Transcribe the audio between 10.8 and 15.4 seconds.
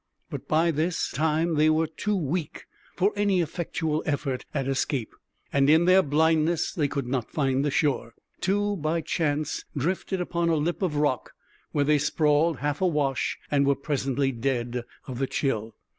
of rock, where they sprawled half awash and were presently dead of the